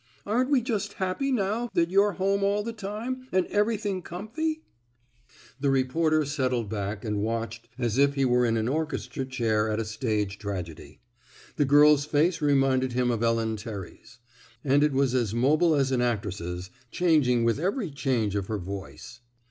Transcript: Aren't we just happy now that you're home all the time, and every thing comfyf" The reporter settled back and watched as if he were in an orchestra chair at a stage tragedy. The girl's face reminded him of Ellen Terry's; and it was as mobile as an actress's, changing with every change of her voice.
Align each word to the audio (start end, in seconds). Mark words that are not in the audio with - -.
Aren't 0.25 0.49
we 0.49 0.61
just 0.61 0.93
happy 0.93 1.31
now 1.31 1.69
that 1.75 1.91
you're 1.91 2.13
home 2.13 2.43
all 2.43 2.63
the 2.63 2.73
time, 2.73 3.27
and 3.31 3.45
every 3.45 3.77
thing 3.77 4.01
comfyf" 4.01 4.57
The 5.61 5.69
reporter 5.69 6.25
settled 6.25 6.69
back 6.71 7.05
and 7.05 7.21
watched 7.21 7.69
as 7.77 7.99
if 7.99 8.15
he 8.15 8.25
were 8.25 8.43
in 8.43 8.57
an 8.57 8.67
orchestra 8.67 9.25
chair 9.27 9.69
at 9.69 9.79
a 9.79 9.85
stage 9.85 10.39
tragedy. 10.39 11.01
The 11.55 11.65
girl's 11.65 12.05
face 12.05 12.41
reminded 12.41 12.93
him 12.93 13.11
of 13.11 13.21
Ellen 13.21 13.57
Terry's; 13.57 14.17
and 14.63 14.83
it 14.83 14.91
was 14.93 15.13
as 15.13 15.35
mobile 15.35 15.75
as 15.75 15.91
an 15.91 16.01
actress's, 16.01 16.71
changing 16.89 17.43
with 17.43 17.59
every 17.59 17.91
change 17.91 18.35
of 18.35 18.47
her 18.47 18.57
voice. 18.57 19.19